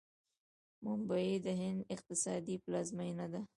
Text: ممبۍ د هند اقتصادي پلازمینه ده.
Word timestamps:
ممبۍ 0.83 1.29
د 1.45 1.47
هند 1.61 1.79
اقتصادي 1.95 2.55
پلازمینه 2.63 3.25
ده. 3.33 3.41